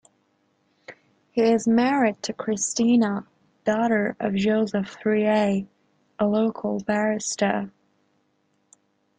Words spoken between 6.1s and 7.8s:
a local barrister.